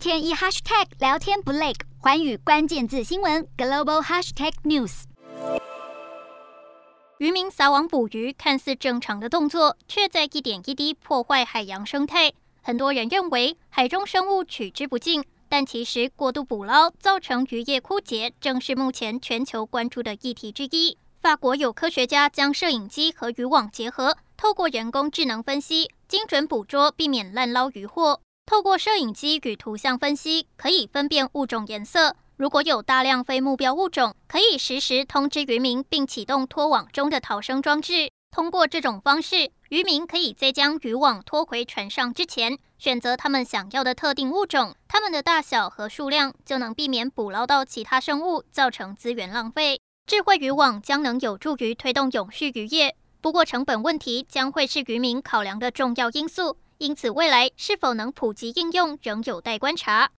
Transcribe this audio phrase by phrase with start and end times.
[0.00, 5.02] 天一 hashtag 聊天不累，环宇关键字新闻 global hashtag news。
[7.18, 12.32] 渔民撒网捕鱼，看似正常的动作，却在一点一滴破坏海洋生态。
[12.62, 20.96] 很多人认为海中生物取之不尽，但其实过度捕捞造成渔业枯竭，正是目前全球关注的议题之一。
[21.20, 28.22] 法国有科学家将摄影机和渔网结合，透过人工智能分析，精准捕捉，避免滥捞渔获。
[28.50, 32.16] 透过摄影机与图像分析，可以分辨物种颜色。
[32.36, 38.10] 如果有大量非目标物种，可以实时通知渔民，并启动拖网中的逃生装置。
[38.32, 49.80] 通过这种方式，渔民可以在将渔网拖回船上之前，选择他们想要的特定物种，它们的大小和数量就能避免捕捞到其他生物，造成资源浪费。
[50.08, 60.08] 智慧渔网将能有助于推动永续渔业，不过成本问题将会是渔民考量的重要因素，因此未来是否能普及应用仍有待观察。